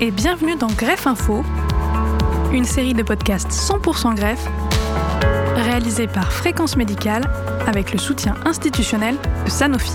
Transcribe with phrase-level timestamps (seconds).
[0.00, 1.44] et bienvenue dans Greffe Info,
[2.52, 4.48] une série de podcasts 100% greffe
[5.56, 7.30] réalisée par Fréquence Médicale
[7.66, 9.90] avec le soutien institutionnel de Sanofi.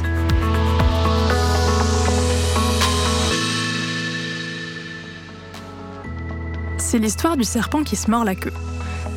[6.78, 8.54] C'est l'histoire du serpent qui se mord la queue.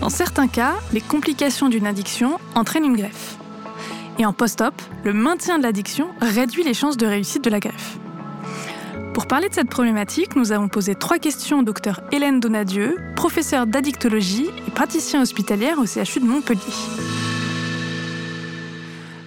[0.00, 3.36] Dans certains cas, les complications d'une addiction entraînent une greffe.
[4.18, 4.74] Et en post-op,
[5.04, 7.98] le maintien de l'addiction réduit les chances de réussite de la greffe.
[9.18, 13.66] Pour parler de cette problématique, nous avons posé trois questions au docteur Hélène Donadieu, professeure
[13.66, 16.60] d'addictologie et praticienne hospitalière au CHU de Montpellier.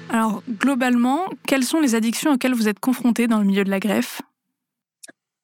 [0.10, 3.82] Alors, globalement, quelles sont les addictions auxquelles vous êtes confrontés dans le milieu de la
[3.82, 4.22] greffe?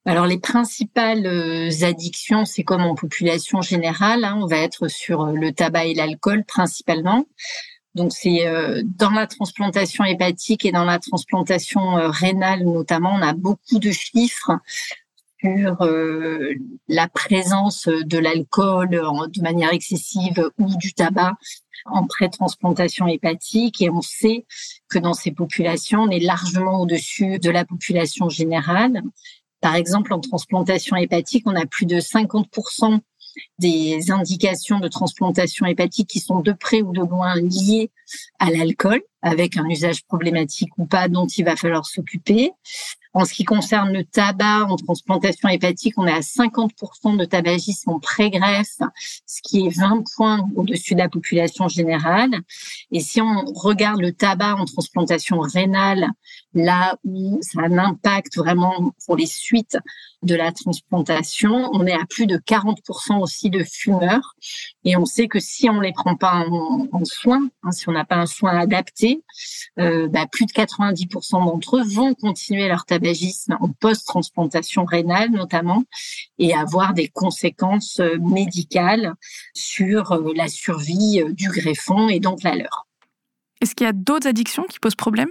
[0.05, 5.23] Alors les principales euh, addictions, c'est comme en population générale, hein, on va être sur
[5.23, 7.25] euh, le tabac et l'alcool principalement.
[7.97, 13.33] Donc c'est euh, dans la transplantation hépatique et dans la transplantation rénale notamment, on a
[13.33, 14.51] beaucoup de chiffres
[15.39, 15.77] sur
[16.87, 21.33] la présence de l'alcool de manière excessive ou du tabac
[21.85, 24.45] en pré-transplantation hépatique et on sait
[24.89, 29.01] que dans ces populations, on est largement au-dessus de la population générale.
[29.61, 32.99] Par exemple, en transplantation hépatique, on a plus de 50%
[33.59, 37.91] des indications de transplantation hépatique qui sont de près ou de loin liées
[38.39, 42.51] à l'alcool, avec un usage problématique ou pas dont il va falloir s'occuper.
[43.13, 47.89] En ce qui concerne le tabac en transplantation hépatique, on est à 50% de tabagisme
[47.89, 48.77] en pré-greffe,
[49.25, 52.29] ce qui est 20 points au-dessus de la population générale.
[52.91, 56.11] Et si on regarde le tabac en transplantation rénale,
[56.53, 59.77] là où ça a un impact vraiment pour les suites
[60.23, 64.35] de la transplantation, on est à plus de 40% aussi de fumeurs.
[64.83, 68.05] Et on sait que si on les prend pas en, soin, hein, si on n'a
[68.05, 69.23] pas un soin adapté,
[69.79, 75.83] euh, bah, plus de 90% d'entre eux vont continuer leur tabagisme en post-transplantation rénale notamment
[76.39, 79.13] et avoir des conséquences euh, médicales
[79.53, 82.87] sur euh, la survie du greffon et donc la leur.
[83.61, 85.29] Est-ce qu'il y a d'autres addictions qui posent problème?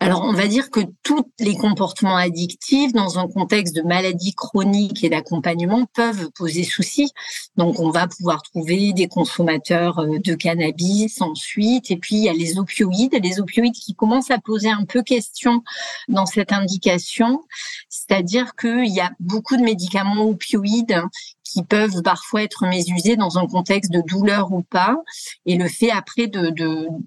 [0.00, 5.02] Alors, on va dire que tous les comportements addictifs dans un contexte de maladie chronique
[5.02, 7.10] et d'accompagnement peuvent poser souci.
[7.56, 11.90] Donc, on va pouvoir trouver des consommateurs euh, de cannabis ensuite.
[11.90, 15.02] Et puis, il y a les opioïdes, les opioïdes qui commencent à poser un peu
[15.02, 15.62] question
[16.08, 17.42] dans cette indication.
[17.88, 21.00] C'est-à-dire qu'il y a beaucoup de médicaments opioïdes
[21.44, 24.96] qui peuvent parfois être mésusés dans un contexte de douleur ou pas.
[25.46, 26.52] Et le fait après de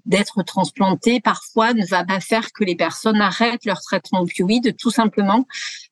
[0.06, 4.90] d'être transplanté parfois ne va pas faire que les personnes arrêtent leur traitement opioïde tout
[4.90, 5.46] simplement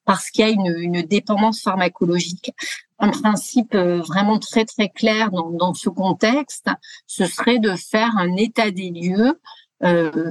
[0.04, 2.52] parce qu'il y a une, une dépendance pharmacologique
[2.98, 6.70] un principe euh, vraiment très très clair dans, dans, ce contexte,
[7.06, 9.38] ce serait de faire un état des lieux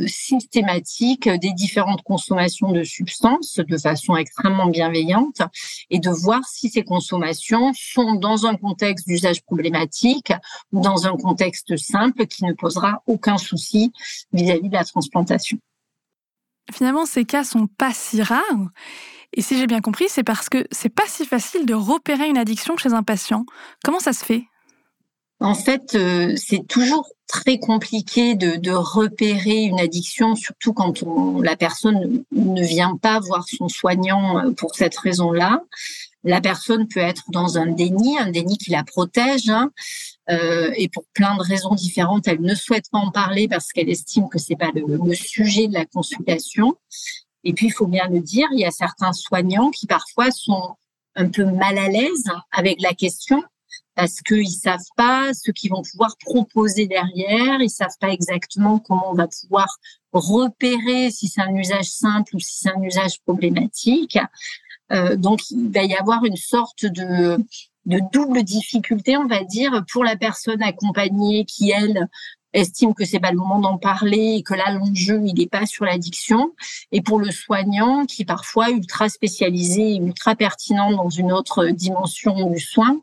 [0.07, 5.41] systématique des différentes consommations de substances de façon extrêmement bienveillante
[5.89, 10.33] et de voir si ces consommations sont dans un contexte d'usage problématique
[10.71, 13.91] ou dans un contexte simple qui ne posera aucun souci
[14.33, 15.57] vis-à-vis de la transplantation.
[16.73, 18.41] Finalement, ces cas sont pas si rares.
[19.33, 22.37] Et si j'ai bien compris, c'est parce que c'est pas si facile de repérer une
[22.37, 23.45] addiction chez un patient.
[23.83, 24.45] Comment ça se fait?
[25.45, 31.03] En fait, euh, c'est toujours très compliqué de, repérer une addiction, surtout quand
[31.43, 35.61] la personne ne vient pas voir son soignant euh, pour cette raison-là.
[36.23, 39.69] La personne peut être dans un déni, un déni qui la protège, hein,
[40.31, 43.89] euh, et pour plein de raisons différentes, elle ne souhaite pas en parler parce qu'elle
[43.89, 46.73] estime que c'est pas le, sujet de la consultation.
[47.43, 50.75] Et puis, il faut bien le dire, il y a certains soignants qui parfois sont
[51.13, 53.43] un peu mal à l'aise avec la question
[53.95, 59.11] parce qu'ils savent pas ce qu'ils vont pouvoir proposer derrière, ils savent pas exactement comment
[59.11, 59.77] on va pouvoir
[60.11, 64.17] repérer si c'est un usage simple ou si c'est un usage problématique.
[64.91, 67.37] Euh, donc il va y avoir une sorte de
[67.85, 72.07] de double difficulté, on va dire, pour la personne accompagnée qui, elle,
[72.55, 75.65] estime que c'est pas le moment d'en parler et que là l'enjeu il n'est pas
[75.65, 76.53] sur l'addiction
[76.91, 82.49] et pour le soignant qui est parfois ultra spécialisé ultra pertinent dans une autre dimension
[82.49, 83.01] du soin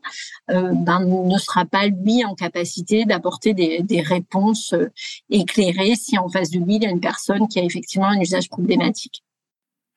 [0.49, 4.91] euh, ben, ne sera pas lui en capacité d'apporter des, des, réponses euh,
[5.29, 8.19] éclairées si en face de lui il y a une personne qui a effectivement un
[8.19, 9.23] usage problématique.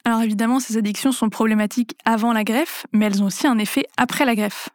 [0.05, 3.87] Alors évidemment, ces addictions sont problématiques avant la greffe, mais elles ont aussi un effet
[3.97, 4.69] après la greffe.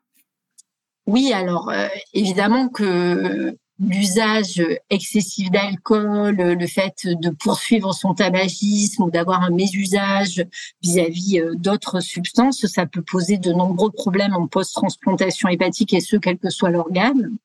[1.07, 9.11] Oui, alors euh, évidemment que l'usage excessif d'alcool, le fait de poursuivre son tabagisme ou
[9.11, 10.45] d'avoir un mésusage
[10.81, 16.17] vis-à-vis euh, d'autres substances, ça peut poser de nombreux problèmes en post-transplantation hépatique et ce,
[16.17, 17.35] quel que soit l'organe.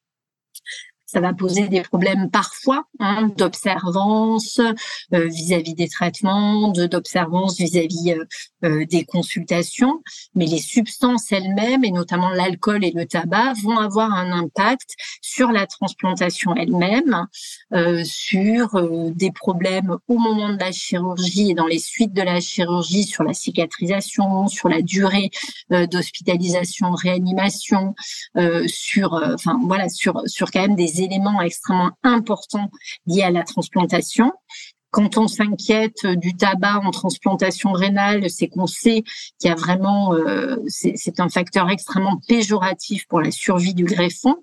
[1.06, 4.60] ça va poser des problèmes parfois hein, d'observance
[5.14, 8.24] euh, vis-à-vis des traitements, d'observance vis-à-vis euh,
[8.88, 10.02] des consultations.
[10.34, 15.52] Mais les substances elles-mêmes, et notamment l'alcool et le tabac, vont avoir un impact sur
[15.52, 17.26] la transplantation elle-même,
[18.04, 23.04] sur des problèmes au moment de la chirurgie et dans les suites de la chirurgie,
[23.04, 25.30] sur la cicatrisation, sur la durée
[25.70, 27.94] d'hospitalisation, réanimation,
[28.66, 32.70] sur, enfin voilà, sur sur quand même des éléments extrêmement importants
[33.06, 34.32] liés à la transplantation.
[34.96, 39.04] Quand on s'inquiète du tabac en transplantation rénale, c'est qu'on sait
[39.38, 44.36] qu'il y a vraiment, euh, c'est un facteur extrêmement péjoratif pour la survie du greffon.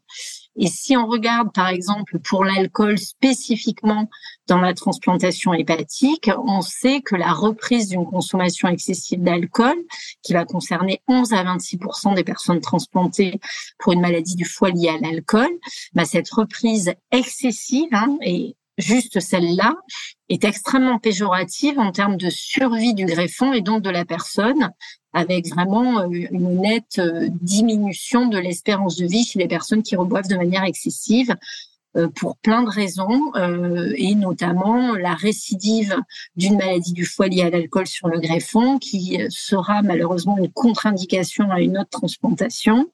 [0.56, 4.08] Et si on regarde, par exemple, pour l'alcool spécifiquement
[4.46, 9.78] dans la transplantation hépatique, on sait que la reprise d'une consommation excessive d'alcool,
[10.22, 13.40] qui va concerner 11 à 26% des personnes transplantées
[13.80, 15.50] pour une maladie du foie liée à l'alcool,
[15.94, 19.74] bah, cette reprise excessive hein, et juste celle-là
[20.30, 24.72] est extrêmement péjorative en termes de survie du greffon et donc de la personne
[25.14, 29.96] avec vraiment euh, une nette euh, diminution de l'espérance de vie chez les personnes qui
[29.96, 31.36] reboivent de manière excessive
[31.96, 33.32] euh, pour plein de raisons,
[33.96, 35.96] et notamment la récidive
[36.36, 41.52] d'une maladie du foie liée à l'alcool sur le greffon, qui sera malheureusement une contre-indication
[41.52, 42.90] à une autre transplantation,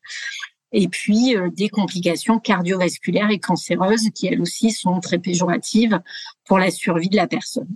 [0.71, 5.99] et puis des complications cardiovasculaires et cancéreuses qui, elles aussi, sont très péjoratives
[6.45, 7.69] pour la survie de la personne.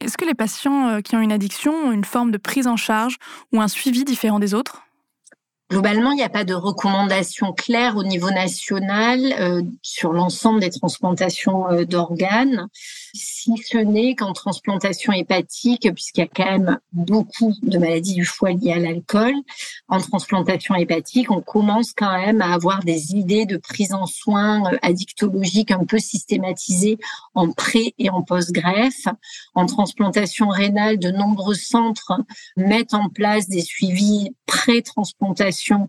[0.00, 2.76] Est-ce que les patients euh, qui ont une addiction ont une forme de prise en
[2.76, 3.16] charge
[3.52, 4.82] ou un suivi différent des autres?
[5.70, 10.70] Globalement, il n'y a pas de recommandation claire au niveau national euh, sur l'ensemble des
[10.70, 12.68] transplantations euh, d'organes,
[13.12, 18.24] si ce n'est qu'en transplantation hépatique, puisqu'il y a quand même beaucoup de maladies du
[18.24, 19.34] foie liées à l'alcool.
[19.88, 24.72] En transplantation hépatique, on commence quand même à avoir des idées de prise en soins
[24.72, 26.96] euh, addictologiques un peu systématisées
[27.34, 29.06] en pré et en post-greffe.
[29.54, 32.14] En transplantation rénale, de nombreux centres
[32.56, 35.88] mettent en place des suivis pré-transplantation association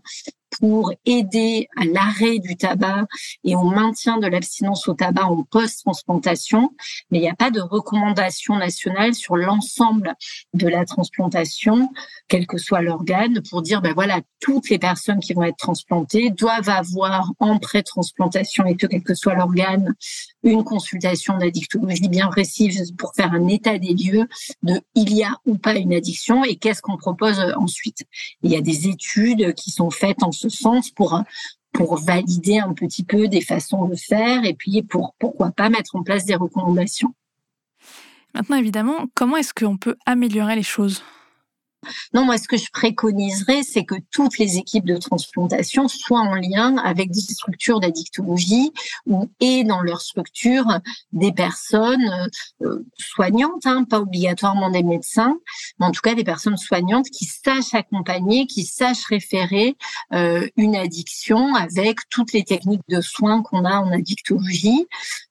[0.58, 3.06] pour aider à l'arrêt du tabac
[3.44, 6.70] et au maintien de l'abstinence au tabac en post-transplantation,
[7.10, 10.14] mais il n'y a pas de recommandation nationale sur l'ensemble
[10.54, 11.90] de la transplantation,
[12.28, 16.30] quel que soit l'organe, pour dire, ben voilà, toutes les personnes qui vont être transplantées
[16.30, 19.94] doivent avoir en pré-transplantation et que quel que soit l'organe,
[20.42, 24.26] une consultation d'addictologie bien précise pour faire un état des lieux
[24.62, 28.04] de il y a ou pas une addiction et qu'est-ce qu'on propose ensuite.
[28.42, 31.22] Il y a des études qui sont faites en ce sens pour
[31.72, 35.94] pour valider un petit peu des façons de faire et puis pour pourquoi pas mettre
[35.94, 37.14] en place des recommandations.
[38.34, 41.02] Maintenant, évidemment, comment est-ce qu'on peut améliorer les choses?
[42.12, 46.34] Non, moi, ce que je préconiserais, c'est que toutes les équipes de transplantation soient en
[46.34, 48.72] lien avec des structures d'addictologie
[49.06, 50.66] ou et dans leur structure
[51.12, 52.28] des personnes
[52.62, 55.36] euh, soignantes, hein, pas obligatoirement des médecins,
[55.78, 59.76] mais en tout cas des personnes soignantes qui sachent accompagner, qui sachent référer
[60.12, 64.86] euh, une addiction avec toutes les techniques de soins qu'on a en addictologie,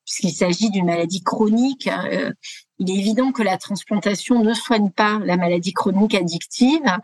[0.09, 1.87] puisqu'il s'agit d'une maladie chronique.
[1.87, 2.31] Euh,
[2.79, 6.97] il est évident que la transplantation ne soigne pas la maladie chronique addictive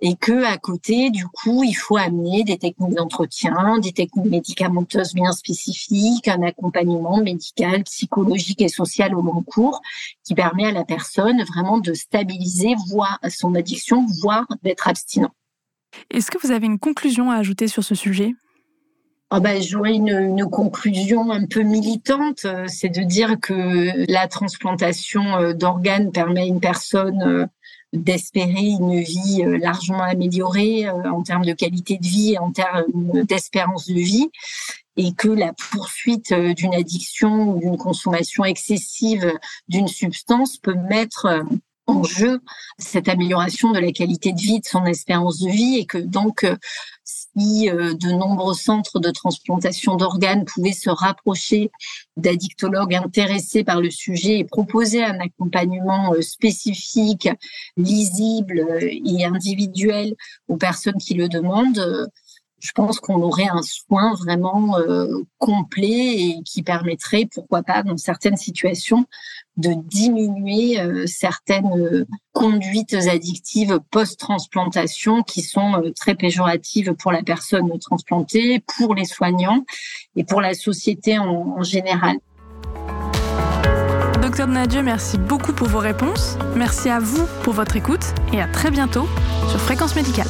[0.00, 5.14] et que à côté, du coup, il faut amener des techniques d'entretien, des techniques médicamenteuses
[5.14, 9.80] bien spécifiques, un accompagnement médical, psychologique et social au long cours
[10.24, 15.32] qui permet à la personne vraiment de stabiliser voire son addiction, voire d'être abstinent.
[16.10, 18.34] Est-ce que vous avez une conclusion à ajouter sur ce sujet?
[19.32, 24.26] Oh ben, J'aurais une, une, conclusion un peu militante, euh, c'est de dire que la
[24.26, 27.46] transplantation euh, d'organes permet à une personne euh,
[27.92, 32.84] d'espérer une vie largement améliorée en termes de qualité de vie, en termes
[33.24, 34.30] d'espérance de vie,
[34.96, 39.32] et que la poursuite d'une addiction ou d'une consommation excessive
[39.68, 41.44] d'une substance peut mettre
[41.90, 42.40] en jeu
[42.78, 46.46] cette amélioration de la qualité de vie, de son espérance de vie, et que donc
[47.36, 51.70] si euh, de nombreux centres de transplantation d'organes pouvaient se rapprocher
[52.16, 57.28] d'addictologues intéressés par le sujet et proposer un accompagnement euh, spécifique,
[57.76, 60.14] lisible euh, et individuel
[60.48, 62.10] aux personnes qui le demandent,
[62.60, 64.76] je pense qu'on aurait un soin vraiment
[65.38, 69.06] complet et qui permettrait, pourquoi pas, dans certaines situations,
[69.60, 77.22] de diminuer euh, certaines euh, conduites addictives post-transplantation qui sont euh, très péjoratives pour la
[77.22, 79.64] personne transplantée, pour les soignants
[80.16, 82.16] et pour la société en, général.
[84.22, 86.36] Docteur Nadieu, merci beaucoup pour vos réponses.
[86.56, 89.06] Merci à vous pour votre écoute et à très bientôt
[89.50, 90.28] sur Fréquence Médicale.